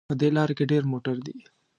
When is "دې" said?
0.19-0.29